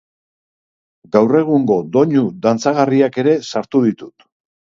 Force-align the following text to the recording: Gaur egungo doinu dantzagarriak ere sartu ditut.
Gaur 1.15 1.37
egungo 1.39 1.77
doinu 1.97 2.25
dantzagarriak 2.47 3.21
ere 3.25 3.37
sartu 3.53 3.85
ditut. 3.87 4.29